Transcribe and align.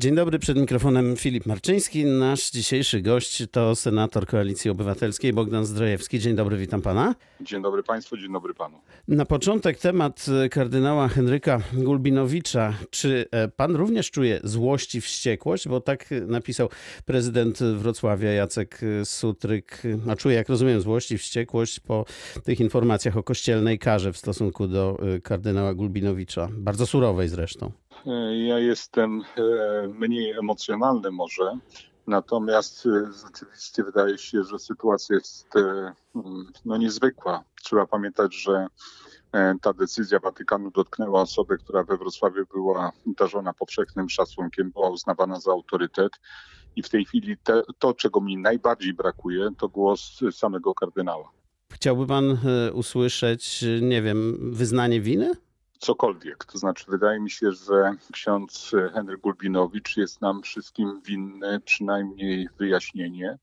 Dzień 0.00 0.14
dobry, 0.14 0.38
przed 0.38 0.56
mikrofonem 0.56 1.16
Filip 1.16 1.46
Marczyński. 1.46 2.04
Nasz 2.04 2.50
dzisiejszy 2.50 3.02
gość 3.02 3.42
to 3.50 3.76
senator 3.76 4.26
Koalicji 4.26 4.70
Obywatelskiej 4.70 5.32
Bogdan 5.32 5.66
Zdrojewski. 5.66 6.18
Dzień 6.18 6.36
dobry, 6.36 6.56
witam 6.56 6.82
pana. 6.82 7.14
Dzień 7.40 7.62
dobry 7.62 7.82
Państwu, 7.82 8.16
dzień 8.16 8.32
dobry 8.32 8.54
Panu. 8.54 8.80
Na 9.08 9.24
początek 9.24 9.78
temat 9.78 10.26
kardynała 10.50 11.08
Henryka 11.08 11.60
Gulbinowicza. 11.72 12.74
Czy 12.90 13.26
e, 13.30 13.48
pan 13.48 13.76
również 13.76 14.10
czuje 14.10 14.40
złość 14.44 14.94
i 14.94 15.00
wściekłość? 15.00 15.68
Bo 15.68 15.80
tak 15.80 16.10
napisał 16.26 16.68
prezydent 17.04 17.58
Wrocławia 17.62 18.32
Jacek 18.32 18.80
Sutryk. 19.04 19.82
A 20.08 20.16
czuje, 20.16 20.36
jak 20.36 20.48
rozumiem, 20.48 20.80
złość 20.80 21.12
i 21.12 21.18
wściekłość 21.18 21.80
po 21.80 22.04
tych 22.44 22.60
informacjach 22.60 23.16
o 23.16 23.22
kościelnej 23.22 23.78
karze 23.78 24.12
w 24.12 24.16
stosunku 24.16 24.66
do 24.66 24.98
e, 25.14 25.20
kardynała 25.20 25.74
Gulbinowicza. 25.74 26.48
Bardzo 26.52 26.86
surowej 26.86 27.28
zresztą. 27.28 27.72
E, 28.06 28.38
ja 28.46 28.58
jestem 28.58 29.22
mniej 29.88 30.30
emocjonalny 30.30 31.10
może, 31.10 31.58
natomiast 32.06 32.88
rzeczywiście 33.26 33.84
wydaje 33.84 34.18
się, 34.18 34.44
że 34.44 34.58
sytuacja 34.58 35.16
jest 35.16 35.48
no, 36.64 36.76
niezwykła. 36.76 37.44
Trzeba 37.62 37.86
pamiętać, 37.86 38.34
że 38.34 38.66
ta 39.62 39.72
decyzja 39.72 40.18
Watykanu 40.18 40.70
dotknęła 40.70 41.20
osobę, 41.20 41.58
która 41.58 41.84
we 41.84 41.96
Wrocławiu 41.96 42.46
była 42.52 42.92
darzona 43.06 43.52
powszechnym 43.52 44.08
szacunkiem, 44.08 44.70
była 44.70 44.90
uznawana 44.90 45.40
za 45.40 45.50
autorytet. 45.50 46.12
I 46.76 46.82
w 46.82 46.88
tej 46.88 47.04
chwili 47.04 47.36
te, 47.36 47.62
to, 47.78 47.94
czego 47.94 48.20
mi 48.20 48.36
najbardziej 48.36 48.94
brakuje, 48.94 49.48
to 49.58 49.68
głos 49.68 50.20
samego 50.32 50.74
kardynała. 50.74 51.30
Chciałby 51.72 52.06
pan 52.06 52.38
usłyszeć, 52.72 53.64
nie 53.82 54.02
wiem, 54.02 54.50
wyznanie 54.52 55.00
winy? 55.00 55.30
Cokolwiek. 55.80 56.44
To 56.44 56.58
znaczy, 56.58 56.84
wydaje 56.88 57.20
mi 57.20 57.30
się, 57.30 57.52
że 57.52 57.94
ksiądz 58.12 58.72
Henryk 58.92 59.20
Gulbinowicz 59.20 59.96
jest 59.96 60.20
nam 60.20 60.42
wszystkim 60.42 61.00
winny 61.02 61.60
przynajmniej 61.60 62.48
wyjaśnienie, 62.58 63.38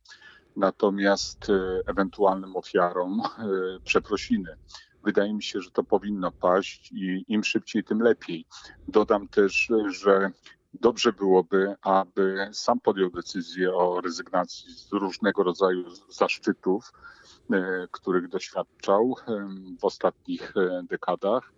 natomiast 0.55 1.49
e, 1.49 1.81
ewentualnym 1.85 2.55
ofiarom 2.55 3.21
e, 3.21 3.43
przeprosiny. 3.83 4.57
Wydaje 5.03 5.33
mi 5.33 5.43
się, 5.43 5.61
że 5.61 5.71
to 5.71 5.83
powinno 5.83 6.31
paść 6.31 6.91
i 6.91 7.25
im 7.27 7.43
szybciej, 7.43 7.83
tym 7.83 7.99
lepiej. 7.99 8.45
Dodam 8.87 9.27
też, 9.27 9.71
że 9.87 10.31
dobrze 10.73 11.13
byłoby, 11.13 11.75
aby 11.81 12.49
sam 12.51 12.79
podjął 12.79 13.09
decyzję 13.09 13.75
o 13.75 14.01
rezygnacji 14.01 14.73
z 14.73 14.91
różnego 14.91 15.43
rodzaju 15.43 15.83
zaszczytów, 16.09 16.93
e, 17.51 17.87
których 17.91 18.27
doświadczał 18.27 19.15
w 19.79 19.85
ostatnich 19.85 20.53
dekadach 20.83 21.53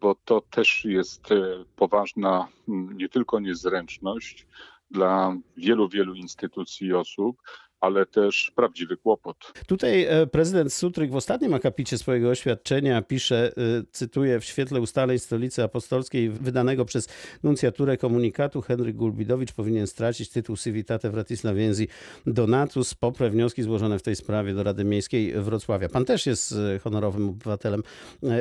bo 0.00 0.14
to 0.24 0.40
też 0.40 0.84
jest 0.84 1.32
e, 1.32 1.64
poważna 1.76 2.48
nie 2.68 3.08
tylko 3.08 3.40
niezręczność 3.40 4.46
dla 4.90 5.36
wielu, 5.56 5.88
wielu 5.88 6.14
instytucji 6.14 6.86
i 6.86 6.94
osób, 6.94 7.42
ale 7.82 8.06
też 8.06 8.52
prawdziwy 8.56 8.96
kłopot. 8.96 9.52
Tutaj 9.66 10.04
e, 10.04 10.26
prezydent 10.26 10.72
Sutryk 10.72 11.10
w 11.10 11.16
ostatnim 11.16 11.54
akapicie 11.54 11.98
swojego 11.98 12.30
oświadczenia 12.30 13.02
pisze, 13.02 13.52
e, 13.56 13.82
cytuję, 13.92 14.40
w 14.40 14.44
świetle 14.44 14.80
ustaleń 14.80 15.18
Stolicy 15.18 15.62
Apostolskiej 15.62 16.30
wydanego 16.30 16.84
przez 16.84 17.08
nuncjaturę 17.42 17.96
komunikatu 17.96 18.60
Henryk 18.60 18.96
Gulbidowicz 18.96 19.52
powinien 19.52 19.86
stracić 19.86 20.30
tytuł 20.30 20.56
Civitate 20.56 21.10
Vratislaviensi 21.10 21.88
Donatus 22.26 22.94
popre 22.94 23.30
wnioski 23.30 23.62
złożone 23.62 23.98
w 23.98 24.02
tej 24.02 24.16
sprawie 24.16 24.54
do 24.54 24.62
Rady 24.62 24.84
Miejskiej 24.84 25.32
Wrocławia. 25.32 25.88
Pan 25.88 26.04
też 26.04 26.26
jest 26.26 26.52
e, 26.52 26.78
honorowym 26.78 27.28
obywatelem 27.28 27.82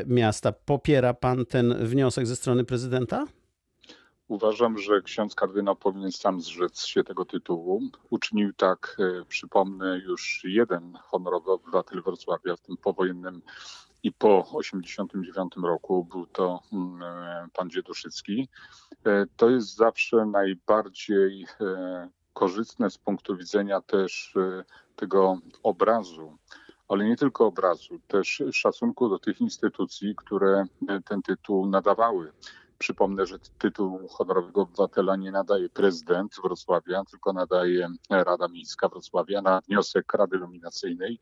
miasta. 0.05 0.51
Popiera 0.51 1.13
pan 1.13 1.45
ten 1.45 1.85
wniosek 1.85 2.27
ze 2.27 2.35
strony 2.35 2.63
prezydenta? 2.63 3.25
Uważam, 4.31 4.77
że 4.77 5.01
ksiądz 5.01 5.35
kardynał 5.35 5.75
powinien 5.75 6.11
sam 6.11 6.41
zrzec 6.41 6.85
się 6.85 7.03
tego 7.03 7.25
tytułu. 7.25 7.81
Uczynił 8.09 8.53
tak, 8.53 8.97
e, 8.99 9.25
przypomnę, 9.25 9.97
już 9.97 10.41
jeden 10.43 10.97
honorowy 11.03 11.51
obywatel 11.51 12.01
Wrocławia 12.01 12.55
w 12.55 12.61
tym 12.61 12.77
powojennym 12.77 13.41
i 14.03 14.11
po 14.11 14.49
89 14.53 15.53
roku 15.63 16.05
był 16.05 16.25
to 16.25 16.59
mm, 16.73 17.03
e, 17.03 17.47
pan 17.53 17.69
Dzieduszycki. 17.69 18.49
E, 19.05 19.25
to 19.37 19.49
jest 19.49 19.75
zawsze 19.75 20.25
najbardziej 20.25 21.45
korzystne 22.33 22.89
z 22.89 22.97
punktu 22.97 23.37
widzenia 23.37 23.81
też 23.81 24.35
tego 24.95 25.37
obrazu, 25.63 26.37
ale 26.87 27.05
nie 27.05 27.17
tylko 27.17 27.45
obrazu, 27.45 27.99
też 28.07 28.43
szacunku 28.51 29.09
do 29.09 29.19
tych 29.19 29.41
instytucji, 29.41 30.15
które 30.15 30.65
ten 31.05 31.21
tytuł 31.21 31.65
nadawały. 31.65 32.31
Przypomnę, 32.81 33.25
że 33.25 33.39
tytuł 33.59 34.07
honorowego 34.07 34.61
obywatela 34.61 35.15
nie 35.15 35.31
nadaje 35.31 35.69
prezydent 35.69 36.35
Wrocławia, 36.43 37.03
tylko 37.11 37.33
nadaje 37.33 37.87
Rada 38.09 38.47
Miejska 38.47 38.89
Wrocławia 38.89 39.41
na 39.41 39.61
wniosek 39.61 40.13
Rady 40.13 40.39
Nominacyjnej. 40.39 41.19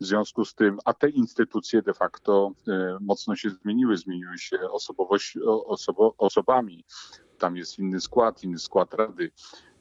W 0.00 0.04
związku 0.04 0.44
z 0.44 0.54
tym, 0.54 0.78
a 0.84 0.94
te 0.94 1.08
instytucje 1.08 1.82
de 1.82 1.94
facto 1.94 2.52
e, 2.68 2.98
mocno 3.00 3.36
się 3.36 3.50
zmieniły, 3.50 3.96
zmieniły 3.96 4.38
się 4.38 4.70
osobowość, 4.70 5.38
osobo, 5.66 6.14
osobami. 6.18 6.84
Tam 7.38 7.56
jest 7.56 7.78
inny 7.78 8.00
skład, 8.00 8.44
inny 8.44 8.58
skład 8.58 8.94
rady, 8.94 9.30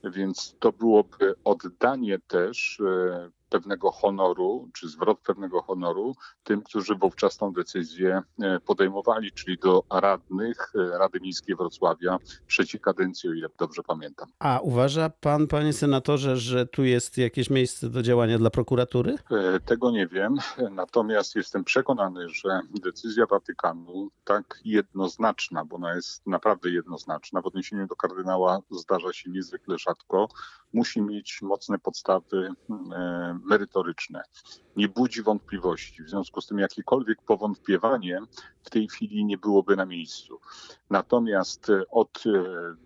więc 0.04 0.56
to 0.60 0.72
byłoby 0.72 1.36
oddanie 1.44 2.20
też 2.20 2.80
e, 2.80 3.30
pewnego 3.52 3.92
honoru, 3.92 4.70
czy 4.74 4.90
zwrot 4.90 5.20
pewnego 5.20 5.62
honoru 5.62 6.16
tym, 6.44 6.62
którzy 6.62 6.96
wówczas 6.96 7.38
tą 7.38 7.54
decyzję 7.54 8.22
e, 8.42 8.60
podejmowali, 8.60 9.32
czyli 9.32 9.58
do 9.58 9.84
radnych 9.90 10.72
e, 10.76 10.98
Rady 10.98 11.20
Miejskiej 11.20 11.56
Wrocławia 11.56 12.18
trzeciej 12.48 12.82
kadencji, 12.82 13.30
o 13.30 13.34
ile 13.34 13.48
dobrze 13.58 13.84
pamiętam. 13.84 14.30
A 14.40 14.60
uważa 14.60 15.10
pan, 15.10 15.48
panie 15.48 15.74
senatorze, 15.74 16.38
że 16.38 16.66
tu 16.66 16.84
jest 16.84 17.18
jakieś 17.18 17.50
miejsce 17.50 17.90
do 17.90 18.02
działania 18.02 18.38
dla 18.38 18.50
prokuratury? 18.50 19.16
E, 19.32 19.60
tego 19.60 19.92
nie 19.92 20.08
wiem, 20.08 20.36
natomiast 20.72 21.36
jestem 21.36 21.64
przekonany, 21.64 22.30
że 22.30 22.60
decyzja 22.84 23.26
Watykanu 23.26 24.10
tak 24.24 24.60
jednoznaczna, 24.66 25.66
bo 25.66 25.76
ona 25.76 25.96
jest 25.96 26.28
naprawdę 26.28 26.70
jednoznaczna, 26.70 27.42
w 27.42 27.46
odniesieniu 27.46 27.88
do 27.88 27.96
kardynała 27.96 28.60
zdarza 28.70 29.14
się 29.14 29.32
niezwykle 29.32 29.78
rzadko, 29.78 30.28
musi 30.74 31.02
mieć 31.02 31.42
mocne 31.42 31.80
podstawy 31.80 32.50
merytoryczne. 33.44 34.24
Nie 34.76 34.90
budzi 34.90 35.24
wątpliwości. 35.24 36.04
W 36.04 36.10
związku 36.10 36.42
z 36.42 36.48
tym 36.48 36.60
jakiekolwiek 36.60 37.22
powątpiewanie 37.22 38.20
w 38.64 38.70
tej 38.70 38.88
chwili 38.88 39.26
nie 39.26 39.38
byłoby 39.38 39.76
na 39.76 39.86
miejscu. 39.86 40.40
Natomiast 40.90 41.70
e, 41.70 41.84
od 41.90 42.24
e, 42.26 42.32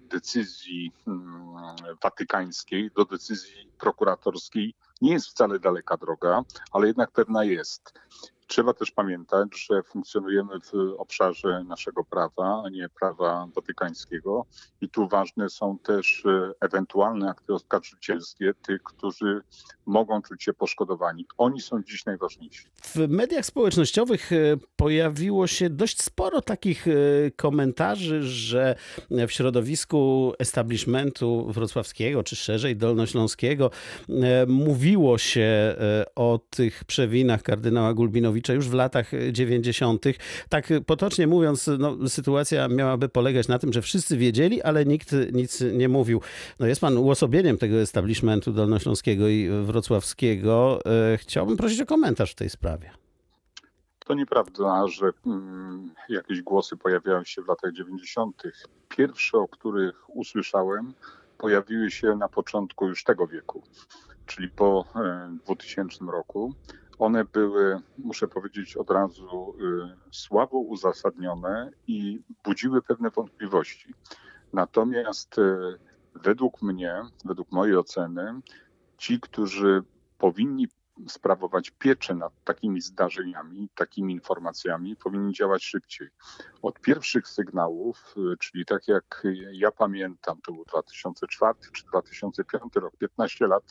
decyzji 0.10 0.92
mm, 1.08 1.56
watykańskiej 2.04 2.92
do 2.96 3.06
decyzji 3.06 3.70
prokuratorskiej 3.80 4.76
nie 5.02 5.12
jest 5.12 5.28
wcale 5.28 5.60
daleka 5.60 5.98
droga, 5.98 6.44
ale 6.72 6.88
jednak 6.88 7.12
pewna 7.12 7.44
jest. 7.44 7.94
Trzeba 8.48 8.74
też 8.74 8.92
pamiętać, 8.92 9.68
że 9.70 9.84
funkcjonujemy 9.84 10.60
w 10.60 10.74
obszarze 10.98 11.64
naszego 11.68 12.04
prawa, 12.04 12.64
a 12.66 12.70
nie 12.70 12.90
prawa 12.90 13.48
watykańskiego 13.56 14.46
i 14.82 14.90
tu 14.90 15.08
ważne 15.08 15.50
są 15.50 15.78
też 15.80 16.26
e, 16.26 16.52
ewentualne 16.62 17.30
akty 17.30 17.54
oskarżycielskie 17.54 18.54
tych, 18.68 18.84
którzy 18.84 19.42
mogą 19.86 20.22
czuć 20.22 20.44
się 20.44 20.54
poszkodowani. 20.54 21.26
Oni 21.38 21.62
są 21.62 21.84
dziś 21.84 22.06
najważniejsi. 22.06 22.66
W 22.82 23.10
mediach 23.10 23.46
społecznościowych 23.46 24.32
e, 24.32 24.36
pojawiło 24.76 25.48
się 25.48 25.70
dość 25.70 26.02
sporo 26.02 26.42
takich 26.42 26.88
e, 26.88 26.92
komentarzy, 27.36 28.24
że 28.24 28.76
w 29.10 29.32
środowisku 29.32 30.34
establishmentu 30.40 31.48
wrocławskiego, 31.52 32.24
czy 32.24 32.36
szerzej 32.36 32.76
dolnośląskiego, 32.76 33.72
mówiło 34.48 35.18
się 35.18 35.76
o 36.16 36.40
tych 36.50 36.84
przewinach 36.84 37.44
kardynała 37.44 37.94
Gulbinowicza 37.94 38.35
już 38.54 38.70
w 38.70 38.74
latach 38.74 39.12
90. 39.32 40.06
Tak 40.50 40.70
potocznie 40.86 41.28
mówiąc, 41.28 41.70
no, 41.80 42.10
sytuacja 42.10 42.68
miałaby 42.68 43.10
polegać 43.10 43.48
na 43.48 43.60
tym, 43.60 43.74
że 43.74 43.82
wszyscy 43.82 44.18
wiedzieli, 44.18 44.62
ale 44.62 44.86
nikt 44.86 45.12
nic 45.34 45.62
nie 45.74 45.90
mówił. 45.90 46.22
No, 46.60 46.68
jest 46.68 46.82
pan 46.82 46.98
uosobieniem 46.98 47.58
tego 47.58 47.82
establishmentu 47.82 48.52
dolnośląskiego 48.52 49.28
i 49.28 49.50
wrocławskiego. 49.64 50.80
E, 51.14 51.18
chciałbym 51.18 51.58
prosić 51.58 51.82
o 51.82 51.86
komentarz 51.86 52.32
w 52.32 52.36
tej 52.36 52.50
sprawie. 52.50 52.92
To 54.06 54.14
nieprawda, 54.14 54.88
że 54.88 55.10
mm, 55.26 55.94
jakieś 56.10 56.42
głosy 56.42 56.78
pojawiały 56.78 57.26
się 57.26 57.42
w 57.42 57.48
latach 57.48 57.74
90. 57.74 58.44
Pierwsze, 58.90 59.38
o 59.38 59.48
których 59.48 60.16
usłyszałem, 60.16 60.94
pojawiły 61.38 61.92
się 61.92 62.16
na 62.16 62.30
początku 62.30 62.88
już 62.88 63.04
tego 63.04 63.28
wieku, 63.28 63.64
czyli 64.26 64.50
po 64.50 64.86
2000 65.46 66.06
e, 66.06 66.12
roku. 66.12 66.54
One 67.00 67.26
były, 67.26 67.82
muszę 67.98 68.28
powiedzieć 68.28 68.78
od 68.78 68.90
razu, 68.90 69.56
y, 69.60 69.98
słabo 70.12 70.60
uzasadnione 70.60 71.72
i 71.88 72.20
budziły 72.44 72.82
pewne 72.82 73.10
wątpliwości. 73.10 73.94
Natomiast 74.54 75.38
y, 75.38 75.80
według 76.16 76.62
mnie, 76.62 77.02
według 77.26 77.52
mojej 77.52 77.78
oceny, 77.78 78.42
ci, 78.98 79.20
którzy 79.20 79.84
powinni 80.18 80.68
sprawować 81.08 81.70
pieczę 81.70 82.16
nad 82.16 82.44
takimi 82.44 82.82
zdarzeniami, 82.82 83.70
takimi 83.76 84.14
informacjami, 84.14 84.96
powinni 84.96 85.34
działać 85.34 85.64
szybciej. 85.64 86.08
Od 86.62 86.80
pierwszych 86.80 87.28
sygnałów, 87.28 88.16
czyli 88.40 88.66
tak 88.66 88.88
jak 88.88 89.24
ja 89.52 89.72
pamiętam, 89.72 90.42
to 90.46 90.54
był 90.54 90.66
2004 90.66 91.60
czy 91.74 91.86
2005 91.86 92.76
rok, 92.76 92.98
15 92.98 93.48
lat 93.48 93.64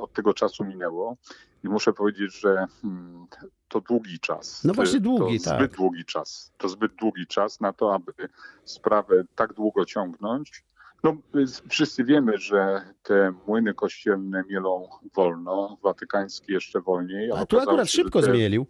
od 0.00 0.12
tego 0.12 0.34
czasu 0.34 0.64
minęło 0.64 1.16
i 1.64 1.68
muszę 1.68 1.92
powiedzieć, 1.92 2.40
że 2.40 2.66
hmm, 2.82 3.26
to 3.68 3.80
długi 3.80 4.18
czas. 4.20 4.64
No 4.64 4.74
właśnie 4.74 5.00
długi, 5.00 5.40
to 5.40 5.50
tak. 5.50 5.58
Zbyt 5.58 5.76
długi 5.76 6.04
czas. 6.04 6.52
To 6.58 6.68
zbyt 6.68 6.94
długi 6.94 7.26
czas 7.26 7.60
na 7.60 7.72
to, 7.72 7.94
aby 7.94 8.12
sprawę 8.64 9.24
tak 9.34 9.52
długo 9.52 9.84
ciągnąć. 9.84 10.64
No, 11.04 11.16
wszyscy 11.68 12.04
wiemy, 12.04 12.38
że 12.38 12.84
te 13.02 13.32
młyny 13.46 13.74
kościelne 13.74 14.42
mielą 14.48 14.88
wolno, 15.14 15.78
watykańskie 15.82 16.52
jeszcze 16.52 16.80
wolniej. 16.80 17.30
A 17.32 17.46
tu 17.46 17.60
akurat 17.60 17.90
się, 17.90 18.02
szybko 18.02 18.20
te... 18.20 18.26
zmielił 18.26 18.66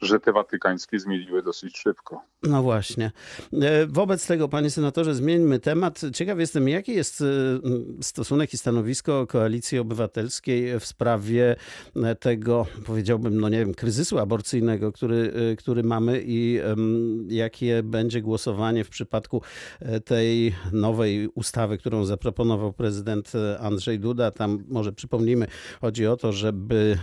że 0.00 0.20
te 0.20 0.32
watykańskie 0.32 0.98
zmieniły 0.98 1.42
dosyć 1.42 1.78
szybko. 1.78 2.22
No 2.42 2.62
właśnie. 2.62 3.12
E, 3.52 3.86
wobec 3.86 4.26
tego, 4.26 4.48
panie 4.48 4.70
senatorze, 4.70 5.14
zmieńmy 5.14 5.58
temat. 5.58 6.00
Ciekaw 6.14 6.38
jestem, 6.38 6.68
jaki 6.68 6.92
jest 6.92 7.20
e, 7.20 7.24
stosunek 8.02 8.54
i 8.54 8.58
stanowisko 8.58 9.26
Koalicji 9.26 9.78
Obywatelskiej 9.78 10.80
w 10.80 10.86
sprawie 10.86 11.56
e, 11.96 12.14
tego, 12.14 12.66
powiedziałbym, 12.86 13.40
no 13.40 13.48
nie 13.48 13.58
wiem, 13.58 13.74
kryzysu 13.74 14.18
aborcyjnego, 14.18 14.92
który, 14.92 15.32
który 15.58 15.82
mamy 15.82 16.22
i 16.26 16.60
jakie 17.28 17.82
będzie 17.82 18.22
głosowanie 18.22 18.84
w 18.84 18.88
przypadku 18.88 19.42
tej 20.04 20.54
nowej 20.72 21.28
ustawy, 21.28 21.78
którą 21.78 22.04
zaproponował 22.04 22.72
prezydent 22.72 23.32
Andrzej 23.60 23.98
Duda. 23.98 24.30
Tam 24.30 24.64
może 24.68 24.92
przypomnijmy, 24.92 25.46
chodzi 25.80 26.06
o 26.06 26.16
to, 26.16 26.32
żeby 26.32 26.98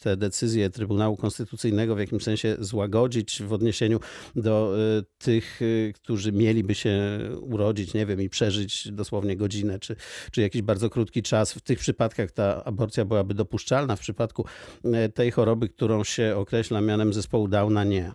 te 0.00 0.16
decyzje 0.16 0.70
Trybunału 0.70 1.16
Konstytucyjnego 1.16 1.94
w 1.94 1.98
jakimś 1.98 2.22
sensie 2.22 2.41
się 2.42 2.56
złagodzić 2.58 3.42
w 3.42 3.52
odniesieniu 3.52 4.00
do 4.36 4.74
y, 4.98 5.04
tych, 5.18 5.62
y, 5.62 5.92
którzy 5.94 6.32
mieliby 6.32 6.74
się 6.74 7.18
urodzić, 7.40 7.94
nie 7.94 8.06
wiem, 8.06 8.20
i 8.20 8.28
przeżyć 8.28 8.92
dosłownie 8.92 9.36
godzinę, 9.36 9.78
czy, 9.78 9.96
czy 10.32 10.40
jakiś 10.40 10.62
bardzo 10.62 10.90
krótki 10.90 11.22
czas. 11.22 11.52
W 11.52 11.60
tych 11.60 11.78
przypadkach 11.78 12.30
ta 12.30 12.64
aborcja 12.64 13.04
byłaby 13.04 13.34
dopuszczalna, 13.34 13.96
w 13.96 14.00
przypadku 14.00 14.44
y, 14.84 15.08
tej 15.08 15.30
choroby, 15.30 15.68
którą 15.68 16.04
się 16.04 16.36
określa 16.36 16.80
mianem 16.80 17.12
zespołu 17.12 17.48
Downa, 17.48 17.84
nie. 17.84 18.12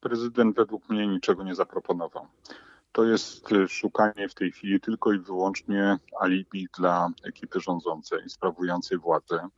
Prezydent 0.00 0.56
według 0.56 0.88
mnie 0.88 1.06
niczego 1.06 1.44
nie 1.44 1.54
zaproponował 1.54 2.26
to 2.92 3.04
jest 3.04 3.48
szukanie 3.68 4.28
w 4.28 4.34
tej 4.34 4.52
chwili 4.52 4.80
tylko 4.80 5.12
i 5.12 5.18
wyłącznie 5.18 5.98
alibi 6.20 6.68
dla 6.78 7.10
ekipy 7.24 7.60
rządzącej, 7.60 8.18
sprawującej 8.28 8.98
władzę. 8.98 9.48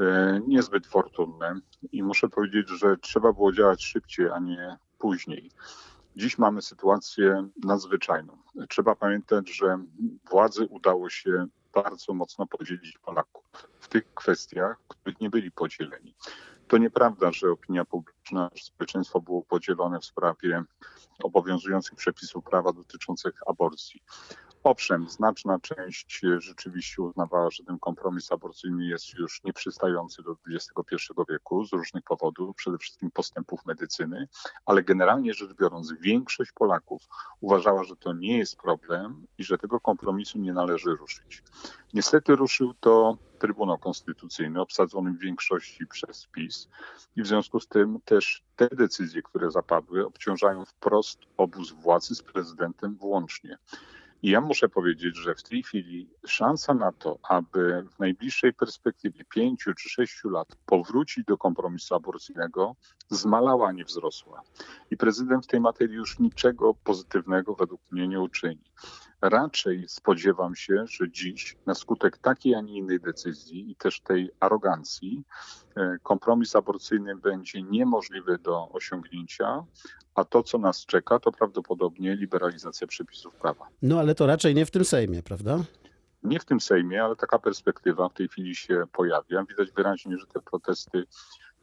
E, 0.00 0.40
niezbyt 0.46 0.86
fortunne 0.86 1.60
i 1.92 2.02
muszę 2.02 2.28
powiedzieć, 2.28 2.68
że 2.68 2.96
trzeba 2.96 3.32
było 3.32 3.52
działać 3.52 3.84
szybciej, 3.84 4.30
a 4.30 4.38
nie 4.38 4.76
później. 4.98 5.50
Dziś 6.16 6.38
mamy 6.38 6.62
sytuację 6.62 7.48
nadzwyczajną. 7.64 8.38
Trzeba 8.68 8.94
pamiętać, 8.94 9.56
że 9.56 9.78
władzy 10.30 10.66
udało 10.70 11.10
się 11.10 11.46
bardzo 11.74 12.14
mocno 12.14 12.46
podzielić 12.46 12.98
Polaków 12.98 13.44
w 13.80 13.88
tych 13.88 14.14
kwestiach, 14.14 14.80
w 14.84 14.88
których 14.88 15.20
nie 15.20 15.30
byli 15.30 15.50
podzieleni. 15.50 16.14
To 16.68 16.78
nieprawda, 16.78 17.32
że 17.32 17.50
opinia 17.50 17.84
publiczna, 17.84 18.50
że 18.54 18.64
społeczeństwo 18.64 19.20
było 19.20 19.42
podzielone 19.42 20.00
w 20.00 20.04
sprawie 20.04 20.62
obowiązujących 21.22 21.94
przepisów 21.94 22.44
prawa 22.44 22.72
dotyczących 22.72 23.34
aborcji. 23.46 24.02
Owszem, 24.68 25.08
znaczna 25.08 25.58
część 25.60 26.20
rzeczywiście 26.38 27.02
uznawała, 27.02 27.50
że 27.50 27.64
ten 27.64 27.78
kompromis 27.78 28.32
aborcyjny 28.32 28.86
jest 28.86 29.14
już 29.14 29.44
nieprzystający 29.44 30.22
do 30.22 30.36
XXI 30.48 30.96
wieku 31.28 31.64
z 31.64 31.72
różnych 31.72 32.04
powodów, 32.04 32.56
przede 32.56 32.78
wszystkim 32.78 33.10
postępów 33.10 33.66
medycyny, 33.66 34.28
ale 34.66 34.82
generalnie 34.82 35.34
rzecz 35.34 35.54
biorąc, 35.54 35.92
większość 36.00 36.52
Polaków 36.52 37.02
uważała, 37.40 37.84
że 37.84 37.96
to 37.96 38.12
nie 38.12 38.38
jest 38.38 38.56
problem 38.56 39.26
i 39.38 39.44
że 39.44 39.58
tego 39.58 39.80
kompromisu 39.80 40.38
nie 40.38 40.52
należy 40.52 40.90
ruszyć. 40.90 41.42
Niestety 41.94 42.36
ruszył 42.36 42.74
to 42.74 43.18
Trybunał 43.38 43.78
Konstytucyjny, 43.78 44.60
obsadzony 44.60 45.12
w 45.12 45.18
większości 45.18 45.86
przez 45.86 46.26
PiS, 46.26 46.68
i 47.16 47.22
w 47.22 47.26
związku 47.26 47.60
z 47.60 47.68
tym 47.68 48.00
też 48.04 48.42
te 48.56 48.68
decyzje, 48.68 49.22
które 49.22 49.50
zapadły, 49.50 50.06
obciążają 50.06 50.64
wprost 50.64 51.18
obóz 51.36 51.72
władzy 51.72 52.14
z 52.14 52.22
prezydentem 52.22 52.96
włącznie. 52.96 53.58
I 54.22 54.30
ja 54.30 54.40
muszę 54.40 54.68
powiedzieć, 54.68 55.16
że 55.16 55.34
w 55.34 55.42
tej 55.42 55.62
chwili 55.62 56.10
szansa 56.26 56.74
na 56.74 56.92
to, 56.92 57.18
aby 57.22 57.84
w 57.96 57.98
najbliższej 57.98 58.54
perspektywie 58.54 59.24
pięciu 59.24 59.74
czy 59.74 59.88
sześciu 59.88 60.30
lat 60.30 60.48
powrócić 60.66 61.24
do 61.24 61.38
kompromisu 61.38 61.94
aborcyjnego, 61.94 62.76
zmalała, 63.10 63.72
nie 63.72 63.84
wzrosła. 63.84 64.42
I 64.90 64.96
prezydent 64.96 65.44
w 65.44 65.48
tej 65.48 65.60
materii 65.60 65.96
już 65.96 66.18
niczego 66.18 66.74
pozytywnego 66.74 67.54
według 67.54 67.80
mnie 67.90 68.08
nie 68.08 68.20
uczyni. 68.20 68.64
Raczej 69.20 69.84
spodziewam 69.88 70.56
się, 70.56 70.84
że 70.86 71.10
dziś 71.10 71.56
na 71.66 71.74
skutek 71.74 72.18
takiej, 72.18 72.54
a 72.54 72.60
nie 72.60 72.76
innej 72.76 73.00
decyzji 73.00 73.70
i 73.70 73.76
też 73.76 74.00
tej 74.00 74.30
arogancji, 74.40 75.24
e, 75.76 75.96
kompromis 76.02 76.56
aborcyjny 76.56 77.16
będzie 77.16 77.62
niemożliwy 77.62 78.38
do 78.38 78.68
osiągnięcia, 78.68 79.64
a 80.14 80.24
to, 80.24 80.42
co 80.42 80.58
nas 80.58 80.86
czeka, 80.86 81.18
to 81.18 81.32
prawdopodobnie 81.32 82.16
liberalizacja 82.16 82.86
przepisów 82.86 83.34
prawa. 83.34 83.68
No 83.82 84.00
ale 84.00 84.14
to 84.14 84.26
raczej 84.26 84.54
nie 84.54 84.66
w 84.66 84.70
tym 84.70 84.84
Sejmie, 84.84 85.22
prawda? 85.22 85.58
Nie 86.22 86.40
w 86.40 86.44
tym 86.44 86.60
Sejmie, 86.60 87.04
ale 87.04 87.16
taka 87.16 87.38
perspektywa 87.38 88.08
w 88.08 88.14
tej 88.14 88.28
chwili 88.28 88.54
się 88.54 88.84
pojawia. 88.92 89.44
Widać 89.44 89.72
wyraźnie, 89.72 90.18
że 90.18 90.26
te 90.26 90.40
protesty 90.40 91.04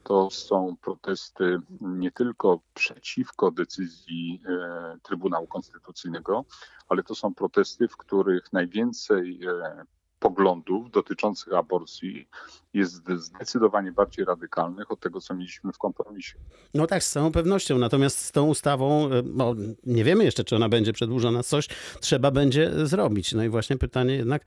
to 0.05 0.29
są 0.31 0.75
protesty 0.81 1.57
nie 1.81 2.11
tylko 2.11 2.59
przeciwko 2.73 3.51
decyzji 3.51 4.41
e, 4.45 4.97
Trybunału 5.03 5.47
Konstytucyjnego, 5.47 6.45
ale 6.89 7.03
to 7.03 7.15
są 7.15 7.33
protesty, 7.33 7.87
w 7.87 7.97
których 7.97 8.53
najwięcej 8.53 9.39
e, 9.47 9.85
poglądów 10.19 10.91
dotyczących 10.91 11.53
aborcji 11.53 12.27
jest 12.73 13.03
zdecydowanie 13.17 13.91
bardziej 13.91 14.25
radykalnych 14.25 14.91
od 14.91 14.99
tego, 14.99 15.21
co 15.21 15.33
mieliśmy 15.33 15.73
w 15.73 15.77
kompromisie. 15.77 16.39
No 16.73 16.87
tak, 16.87 17.03
z 17.03 17.11
całą 17.11 17.31
pewnością. 17.31 17.77
Natomiast 17.77 18.17
z 18.17 18.31
tą 18.31 18.47
ustawą, 18.47 19.09
e, 19.11 19.23
no, 19.25 19.55
nie 19.85 20.03
wiemy 20.03 20.23
jeszcze, 20.23 20.43
czy 20.43 20.55
ona 20.55 20.69
będzie 20.69 20.93
przedłużona, 20.93 21.43
coś 21.43 21.67
trzeba 21.99 22.31
będzie 22.31 22.87
zrobić. 22.87 23.33
No 23.33 23.43
i 23.43 23.49
właśnie 23.49 23.77
pytanie 23.77 24.15
jednak, 24.15 24.45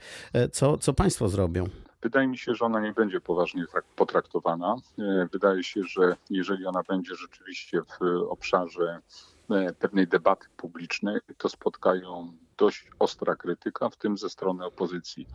co, 0.53 0.79
co 0.79 0.95
państwo 0.95 1.29
zrobią? 1.29 1.69
Wydaje 2.03 2.29
mi 2.29 2.39
się, 2.39 2.55
że 2.55 2.65
ona 2.65 2.81
nie 2.81 2.93
będzie 2.93 3.21
poważnie 3.21 3.67
tak 3.73 3.85
potraktowana. 3.85 4.77
E, 4.99 5.29
wydaje 5.33 5.65
się, 5.65 5.85
że 5.85 6.17
jeżeli 6.31 6.67
ona 6.67 6.83
będzie 6.83 7.15
rzeczywiście 7.15 7.83
w 7.83 8.23
obszarze 8.29 9.01
e, 9.51 9.73
pewnej 9.73 10.09
debaty 10.09 10.47
publicznej, 10.57 11.21
to 11.39 11.49
spotkają 11.49 12.33
dość 12.57 12.91
ostra 12.99 13.37
krytyka, 13.37 13.91
w 13.91 13.97
tym 13.97 14.19
ze 14.19 14.31
strony 14.31 14.65
opozycji. 14.65 15.27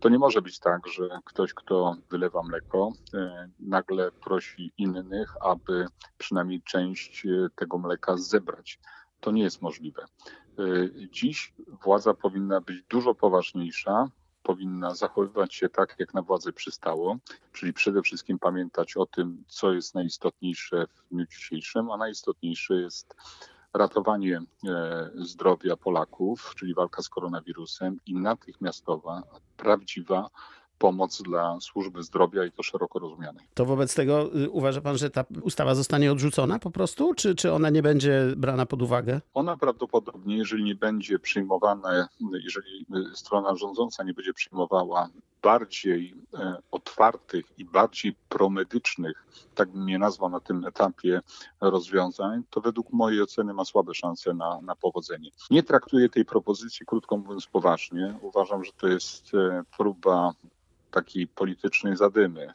To 0.00 0.08
nie 0.08 0.18
może 0.18 0.42
być 0.42 0.58
tak, 0.58 0.86
że 0.86 1.08
ktoś, 1.24 1.54
kto 1.54 1.96
wylewa 2.10 2.42
mleko, 2.42 2.92
e, 3.14 3.48
nagle 3.60 4.12
prosi 4.12 4.72
innych, 4.78 5.34
aby 5.40 5.86
przynajmniej 6.18 6.62
część 6.62 7.26
tego 7.56 7.78
mleka 7.78 8.16
zebrać. 8.16 8.80
To 9.20 9.30
nie 9.30 9.42
jest 9.42 9.62
możliwe. 9.62 10.04
Dziś 11.10 11.54
władza 11.82 12.14
powinna 12.14 12.60
być 12.60 12.82
dużo 12.82 13.14
poważniejsza, 13.14 14.10
powinna 14.42 14.94
zachowywać 14.94 15.54
się 15.54 15.68
tak, 15.68 15.96
jak 15.98 16.14
na 16.14 16.22
władzę 16.22 16.52
przystało, 16.52 17.16
czyli 17.52 17.72
przede 17.72 18.02
wszystkim 18.02 18.38
pamiętać 18.38 18.96
o 18.96 19.06
tym, 19.06 19.44
co 19.48 19.72
jest 19.72 19.94
najistotniejsze 19.94 20.86
w 20.86 21.08
dniu 21.14 21.26
dzisiejszym, 21.26 21.90
a 21.90 21.96
najistotniejsze 21.96 22.74
jest 22.74 23.14
ratowanie 23.74 24.42
e, 24.68 25.10
zdrowia 25.14 25.76
Polaków, 25.76 26.54
czyli 26.56 26.74
walka 26.74 27.02
z 27.02 27.08
koronawirusem 27.08 27.96
i 28.06 28.14
natychmiastowa, 28.14 29.22
prawdziwa 29.56 30.30
pomoc 30.80 31.22
dla 31.22 31.60
służby 31.60 32.02
zdrowia 32.02 32.44
i 32.44 32.52
to 32.52 32.62
szeroko 32.62 32.98
rozumianej. 32.98 33.44
To 33.54 33.64
wobec 33.64 33.94
tego 33.94 34.36
y, 34.36 34.50
uważa 34.50 34.80
pan, 34.80 34.98
że 34.98 35.10
ta 35.10 35.24
ustawa 35.42 35.74
zostanie 35.74 36.12
odrzucona 36.12 36.58
po 36.58 36.70
prostu, 36.70 37.14
czy, 37.14 37.34
czy 37.34 37.52
ona 37.52 37.70
nie 37.70 37.82
będzie 37.82 38.32
brana 38.36 38.66
pod 38.66 38.82
uwagę? 38.82 39.20
Ona 39.34 39.56
prawdopodobnie, 39.56 40.36
jeżeli 40.36 40.64
nie 40.64 40.74
będzie 40.74 41.18
przyjmowana, 41.18 42.08
jeżeli 42.44 42.86
strona 43.14 43.56
rządząca 43.56 44.04
nie 44.04 44.14
będzie 44.14 44.32
przyjmowała 44.32 45.08
bardziej 45.42 46.14
e, 46.34 46.56
otwartych 46.70 47.44
i 47.58 47.64
bardziej 47.64 48.14
promedycznych, 48.28 49.24
tak 49.54 49.68
bym 49.68 49.88
je 49.88 49.98
nazwał 49.98 50.30
na 50.30 50.40
tym 50.40 50.64
etapie 50.64 51.20
rozwiązań, 51.60 52.42
to 52.50 52.60
według 52.60 52.92
mojej 52.92 53.22
oceny 53.22 53.54
ma 53.54 53.64
słabe 53.64 53.94
szanse 53.94 54.34
na, 54.34 54.60
na 54.60 54.76
powodzenie. 54.76 55.30
Nie 55.50 55.62
traktuję 55.62 56.08
tej 56.08 56.24
propozycji, 56.24 56.86
krótko 56.86 57.16
mówiąc, 57.16 57.46
poważnie. 57.46 58.18
Uważam, 58.22 58.64
że 58.64 58.72
to 58.72 58.88
jest 58.88 59.32
próba 59.76 60.32
takiej 60.90 61.26
politycznej 61.26 61.96
zadymy 61.96 62.52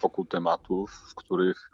wokół 0.00 0.24
tematów, 0.24 0.90
w 0.90 1.14
których 1.14 1.70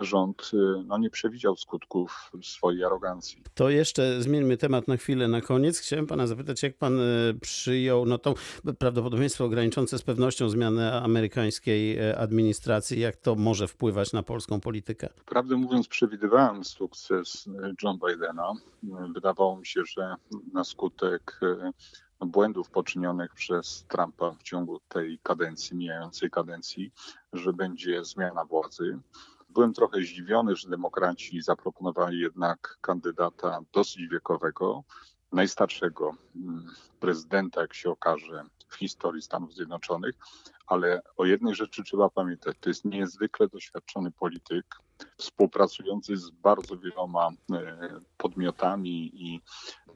rząd 0.00 0.50
no, 0.86 0.98
nie 0.98 1.10
przewidział 1.10 1.56
skutków 1.56 2.32
swojej 2.42 2.84
arogancji. 2.84 3.42
To 3.54 3.70
jeszcze 3.70 4.22
zmieńmy 4.22 4.56
temat 4.56 4.88
na 4.88 4.96
chwilę 4.96 5.28
na 5.28 5.40
koniec. 5.40 5.78
Chciałem 5.78 6.06
pana 6.06 6.26
zapytać, 6.26 6.62
jak 6.62 6.76
pan 6.76 6.98
przyjął 7.40 8.06
no, 8.06 8.18
tą 8.18 8.34
prawdopodobieństwo 8.78 9.48
graniczące 9.48 9.98
z 9.98 10.02
pewnością 10.02 10.48
zmianę 10.48 11.02
amerykańskiej 11.02 12.12
administracji, 12.12 13.00
jak 13.00 13.16
to 13.16 13.34
może 13.34 13.68
wpływać 13.68 14.12
na 14.12 14.22
polską 14.22 14.60
politykę? 14.60 15.08
Prawdę 15.26 15.56
mówiąc, 15.56 15.88
przewidywałem 15.88 16.64
sukces 16.64 17.48
John 17.82 17.98
Bidena. 18.08 18.52
Wydawało 19.14 19.56
mi 19.56 19.66
się, 19.66 19.80
że 19.84 20.14
na 20.52 20.64
skutek 20.64 21.40
błędów 22.26 22.70
poczynionych 22.70 23.34
przez 23.34 23.84
Trumpa 23.88 24.30
w 24.30 24.42
ciągu 24.42 24.80
tej 24.88 25.18
kadencji, 25.22 25.76
mijającej 25.76 26.30
kadencji, 26.30 26.92
że 27.32 27.52
będzie 27.52 28.04
zmiana 28.04 28.44
władzy. 28.44 28.98
Byłem 29.50 29.72
trochę 29.72 30.00
zdziwiony, 30.00 30.56
że 30.56 30.68
demokraci 30.68 31.42
zaproponowali 31.42 32.20
jednak 32.20 32.78
kandydata 32.80 33.60
dosyć 33.72 34.08
wiekowego, 34.08 34.84
najstarszego 35.32 36.10
mm, 36.36 36.66
prezydenta, 37.00 37.60
jak 37.60 37.74
się 37.74 37.90
okaże, 37.90 38.44
w 38.68 38.74
historii 38.74 39.22
Stanów 39.22 39.54
Zjednoczonych, 39.54 40.14
ale 40.66 41.02
o 41.16 41.24
jednej 41.24 41.54
rzeczy 41.54 41.84
trzeba 41.84 42.10
pamiętać. 42.10 42.56
To 42.60 42.70
jest 42.70 42.84
niezwykle 42.84 43.48
doświadczony 43.48 44.10
polityk, 44.10 44.66
współpracujący 45.16 46.16
z 46.16 46.30
bardzo 46.30 46.78
wieloma 46.78 47.28
e, 47.52 47.88
podmiotami 48.16 49.10
i 49.14 49.40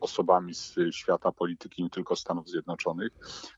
osobami 0.00 0.54
z 0.54 0.74
świata 0.90 1.32
polityki, 1.32 1.82
nie 1.82 1.90
tylko 1.90 2.16
Stanów 2.16 2.48
Zjednoczonych. 2.48 3.12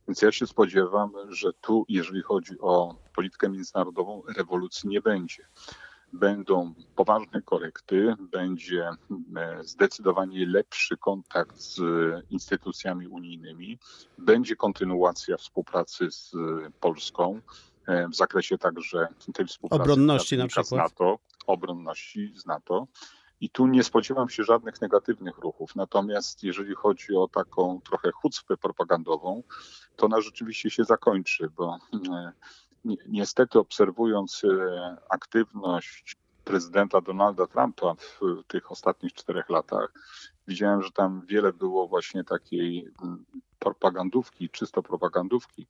Więc 0.09 0.23
ja 0.23 0.33
się 0.33 0.47
spodziewam, 0.47 1.13
że 1.29 1.53
tu, 1.53 1.85
jeżeli 1.89 2.23
chodzi 2.23 2.61
o 2.61 2.95
politykę 3.15 3.49
międzynarodową, 3.49 4.23
rewolucji 4.37 4.89
nie 4.89 5.01
będzie 5.01 5.45
będą 6.13 6.75
poważne 6.97 7.43
korekty, 7.43 8.15
będzie 8.21 8.91
e, 9.37 9.65
zdecydowanie 9.65 10.47
lepszy 10.47 10.97
kontakt 10.97 11.61
z 11.61 11.81
instytucjami 12.31 13.09
unijnymi, 13.09 13.79
będzie 14.19 14.57
kontynuacja 14.57 15.37
współpracy 15.37 16.11
z 16.11 16.33
Polską 16.81 17.41
e, 17.87 18.09
w 18.09 18.15
zakresie 18.15 18.59
także 18.59 19.09
tej 19.35 19.47
współpracy 19.47 19.83
obronności 19.83 20.39
na 20.39 20.47
przykład. 20.47 20.67
z 20.67 20.73
NATO, 20.73 21.19
obronności 21.47 22.33
z 22.37 22.47
NATO. 22.47 22.87
I 23.41 23.51
tu 23.51 23.67
nie 23.67 23.85
spodziewam 23.85 24.29
się 24.29 24.45
żadnych 24.45 24.81
negatywnych 24.81 25.39
ruchów. 25.39 25.77
Natomiast 25.77 26.45
jeżeli 26.45 26.75
chodzi 26.75 27.17
o 27.17 27.29
taką 27.29 27.81
trochę 27.81 28.11
chucpę 28.13 28.57
propagandową, 28.57 29.43
to 29.97 30.07
ona 30.07 30.21
rzeczywiście 30.21 30.71
się 30.71 30.85
zakończy, 30.85 31.51
bo 31.57 31.79
e, 32.11 32.33
niestety 33.09 33.59
obserwując 33.59 34.43
e, 34.45 34.97
aktywność 35.09 36.17
prezydenta 36.45 37.01
Donalda 37.01 37.47
Trumpa 37.47 37.95
w 37.95 38.21
tych 38.47 38.73
ostatnich 38.73 39.13
czterech 39.13 39.49
latach, 39.51 39.93
widziałem, 40.47 40.83
że 40.83 40.91
tam 40.91 41.23
wiele 41.27 41.53
było 41.53 41.89
właśnie 41.89 42.25
takiej 42.25 42.91
propagandówki, 43.59 44.51
czysto 44.51 44.83
propagandówki. 44.83 45.67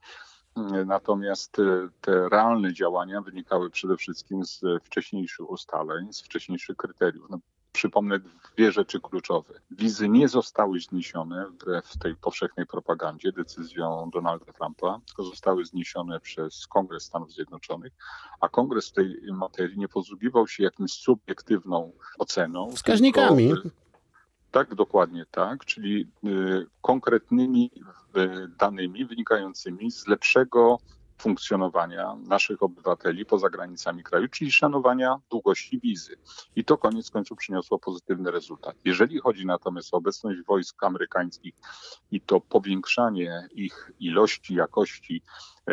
Natomiast 0.87 1.59
e, 1.59 1.89
te 2.01 2.29
realne 2.29 2.73
działania 2.73 3.21
wynikały 3.21 3.71
przede 3.71 3.97
wszystkim 3.97 4.45
z 4.45 4.61
wcześniejszych 4.85 5.51
ustaleń, 5.51 6.13
z 6.13 6.21
wcześniejszych 6.21 6.77
kryteriów. 6.77 7.31
No, 7.31 7.39
przypomnę 7.79 8.21
dwie 8.55 8.73
rzeczy 8.73 9.01
kluczowe. 9.01 9.55
Wizy 9.71 10.09
nie 10.09 10.29
zostały 10.29 10.81
zniesione 10.81 11.47
w 11.85 11.99
tej 11.99 12.17
powszechnej 12.17 12.67
propagandzie 12.67 13.33
decyzją 13.33 14.11
Donalda 14.13 14.53
Trumpa, 14.53 15.01
tylko 15.07 15.23
zostały 15.23 15.65
zniesione 15.65 16.21
przez 16.21 16.67
Kongres 16.67 17.03
Stanów 17.03 17.33
Zjednoczonych, 17.33 17.93
a 18.41 18.49
Kongres 18.49 18.89
w 18.89 18.93
tej 18.93 19.21
materii 19.33 19.79
nie 19.79 19.89
posługiwał 19.89 20.49
się 20.49 20.63
jakimś 20.63 20.93
subiektywną 20.93 21.93
oceną. 22.19 22.71
Wskaźnikami. 22.71 23.49
Tylko, 23.49 23.69
tak, 24.51 24.75
dokładnie 24.75 25.27
tak, 25.31 25.65
czyli 25.65 26.09
y, 26.25 26.67
konkretnymi 26.83 27.71
y, 28.17 28.49
danymi 28.59 29.05
wynikającymi 29.05 29.91
z 29.91 30.07
lepszego 30.07 30.79
funkcjonowania 31.19 32.17
naszych 32.27 32.63
obywateli 32.63 33.27
poza 33.27 33.51
granicami 33.51 34.03
kraju, 34.03 34.29
czyli 34.29 34.53
szanowania 34.53 35.17
długości 35.31 35.81
wizy. 35.81 36.17
I 36.57 36.65
to 36.65 36.79
koniec 36.79 37.11
końców 37.11 37.39
przyniosło 37.39 37.79
pozytywny 37.79 38.31
rezultat. 38.31 38.77
Jeżeli 38.85 39.19
chodzi 39.19 39.47
natomiast 39.47 39.95
o 39.95 39.97
obecność 39.97 40.39
wojsk 40.43 40.85
amerykańskich 40.85 41.55
i 42.11 42.21
to 42.21 42.41
powiększanie 42.41 43.49
ich 43.53 43.91
ilości, 44.01 44.55
jakości 44.55 45.23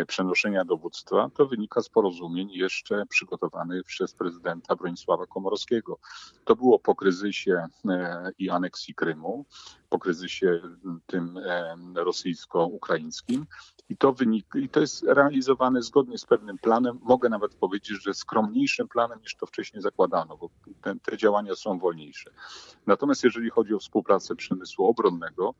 przenoszenia 0.08 0.66
dowództwa, 0.66 1.30
to 1.34 1.46
wynika 1.46 1.82
z 1.82 1.90
porozumień 1.90 2.50
jeszcze 2.52 3.06
przygotowanych 3.06 3.84
przez 3.84 4.14
prezydenta 4.14 4.76
Bronisława 4.76 5.26
Komorowskiego. 5.26 6.00
To 6.46 6.56
było 6.56 6.80
po 6.80 6.96
kryzysie 6.96 7.68
e, 7.90 8.32
i 8.40 8.50
aneksji 8.50 8.96
Krymu, 8.96 9.46
po 9.90 10.00
kryzysie 10.00 10.62
tym 11.06 11.38
e, 11.38 11.76
rosyjsko-ukraińskim 11.96 13.46
i 13.90 13.98
to, 13.98 14.14
wynik, 14.14 14.46
i 14.56 14.70
to 14.70 14.80
jest 14.80 15.04
realizowane 15.04 15.82
zgodnie 15.82 16.18
z 16.18 16.26
pewnym 16.26 16.58
planem. 16.58 17.00
Mogę 17.04 17.30
nawet 17.30 17.56
powiedzieć, 17.56 18.04
że 18.04 18.14
skromniejszym 18.14 18.88
planem 18.88 19.20
niż 19.22 19.36
to 19.36 19.46
wcześniej 19.46 19.82
zakładano, 19.82 20.38
bo 20.38 20.50
te, 20.82 20.96
te 20.96 21.18
działania 21.18 21.56
są 21.56 21.80
wolniejsze. 21.80 22.32
Natomiast 22.88 23.24
jeżeli 23.24 23.50
chodzi 23.50 23.74
o 23.74 23.80
współpracę 23.80 24.36
przemysłu 24.36 24.88
obronnego, 24.88 25.56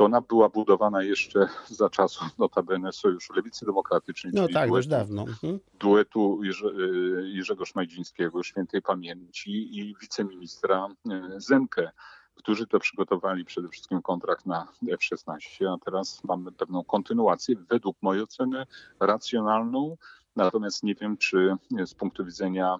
to 0.00 0.04
ona 0.04 0.20
była 0.20 0.48
budowana 0.48 1.02
jeszcze 1.02 1.48
za 1.68 1.90
czasów 1.90 2.38
notabene 2.38 2.92
Sojuszu 2.92 3.32
Lewicy 3.32 3.66
Demokratycznej. 3.66 4.32
No 4.36 4.48
tak, 4.48 4.70
już 4.70 4.86
dawno. 4.86 5.22
Mhm. 5.22 5.60
Duetu 5.80 6.44
Jerzy, 6.44 6.66
y, 6.66 7.28
Jerzego 7.28 7.66
Szmajdzińskiego, 7.66 8.42
świętej 8.42 8.82
pamięci 8.82 9.78
i 9.78 9.96
wiceministra 10.00 10.88
y, 11.36 11.40
Zemkę 11.40 11.90
którzy 12.34 12.66
to 12.66 12.78
przygotowali 12.78 13.44
przede 13.44 13.68
wszystkim 13.68 14.02
kontrakt 14.02 14.46
na 14.46 14.68
F-16, 14.88 15.74
a 15.74 15.84
teraz 15.84 16.24
mamy 16.24 16.52
pewną 16.52 16.84
kontynuację, 16.84 17.56
według 17.70 17.96
mojej 18.02 18.22
oceny 18.22 18.66
racjonalną, 19.00 19.96
natomiast 20.36 20.82
nie 20.82 20.94
wiem, 20.94 21.16
czy 21.16 21.56
z 21.86 21.94
punktu 21.94 22.24
widzenia 22.24 22.76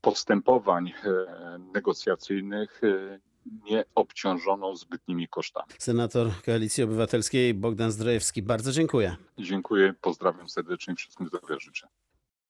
postępowań 0.00 0.88
e, 0.88 1.58
negocjacyjnych 1.58 2.80
e, 2.84 3.18
nie 3.46 3.84
obciążoną 3.94 4.76
zbytnimi 4.76 5.28
kosztami. 5.28 5.66
Senator 5.78 6.30
Koalicji 6.44 6.84
Obywatelskiej 6.84 7.54
Bogdan 7.54 7.92
Zdrojewski, 7.92 8.42
bardzo 8.42 8.72
dziękuję. 8.72 9.16
Dziękuję, 9.38 9.94
pozdrawiam 10.00 10.48
serdecznie, 10.48 10.94
wszystkim 10.94 11.28
zdrowia 11.28 11.58
życzę. 11.58 11.88